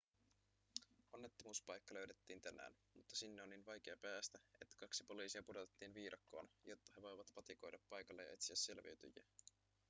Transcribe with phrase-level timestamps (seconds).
[1.13, 6.91] onnettomuuspaikka löydettiin tänään mutta sinne on niin vaikea päästä että kaksi poliisia pudotettiin viidakkoon jotta
[6.95, 9.25] he voivat patikoida paikalle ja etsiä selviytyjiä